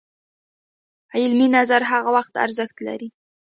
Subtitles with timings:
[1.19, 3.09] علمي نظر هغه وخت ارزښت لري